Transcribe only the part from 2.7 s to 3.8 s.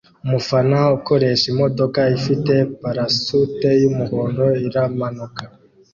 parasute